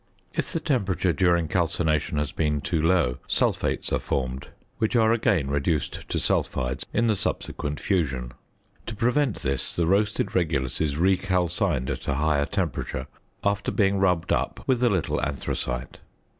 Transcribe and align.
If 0.33 0.51
the 0.51 0.59
temperature 0.59 1.13
during 1.13 1.47
calcination 1.47 2.17
has 2.17 2.31
been 2.31 2.59
too 2.59 2.81
low 2.81 3.19
sulphates 3.27 3.93
are 3.93 3.99
formed, 3.99 4.47
which 4.79 4.95
are 4.95 5.13
again 5.13 5.51
reduced 5.51 6.09
to 6.09 6.17
sulphides 6.17 6.85
in 6.91 7.05
the 7.05 7.15
subsequent 7.15 7.79
fusion. 7.79 8.31
To 8.87 8.95
prevent 8.95 9.43
this 9.43 9.73
the 9.75 9.85
roasted 9.85 10.33
regulus 10.33 10.81
is 10.81 10.95
recalcined 10.97 11.91
at 11.91 12.07
a 12.07 12.15
higher 12.15 12.47
temperature, 12.47 13.05
after 13.43 13.71
being 13.71 13.99
rubbed 13.99 14.33
up 14.33 14.63
with 14.65 14.81
a 14.81 14.89
little 14.89 15.21
anthracite. 15.23 15.99